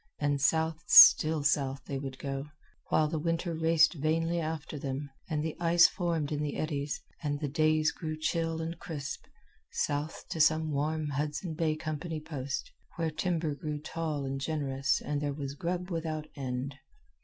And 0.17 0.41
south, 0.41 0.79
still 0.87 1.43
south, 1.43 1.83
they 1.85 1.99
would 1.99 2.17
go, 2.17 2.47
while 2.89 3.07
the 3.07 3.19
winter 3.19 3.53
raced 3.53 3.93
vainly 3.93 4.39
after 4.39 4.79
them, 4.79 5.11
and 5.29 5.43
the 5.43 5.55
ice 5.59 5.87
formed 5.87 6.31
in 6.31 6.41
the 6.41 6.57
eddies, 6.57 6.99
and 7.21 7.39
the 7.39 7.47
days 7.47 7.91
grew 7.91 8.17
chill 8.17 8.61
and 8.63 8.79
crisp, 8.79 9.25
south 9.69 10.25
to 10.29 10.41
some 10.41 10.71
warm 10.71 11.05
Hudson 11.09 11.53
Bay 11.53 11.75
Company 11.75 12.19
post, 12.19 12.71
where 12.95 13.11
timber 13.11 13.53
grew 13.53 13.77
tall 13.77 14.25
and 14.25 14.41
generous 14.41 15.01
and 15.01 15.21
there 15.21 15.33
was 15.33 15.53
grub 15.53 15.91
without 15.91 16.25
end. 16.35 16.77